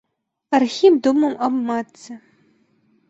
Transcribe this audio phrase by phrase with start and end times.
[0.59, 2.11] Архіп думаў аб матцы.